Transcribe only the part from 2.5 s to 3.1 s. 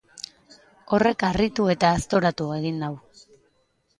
egin nau.